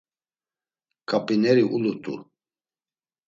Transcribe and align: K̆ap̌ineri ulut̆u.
K̆ap̌ineri 1.09 1.63
ulut̆u. 1.75 2.13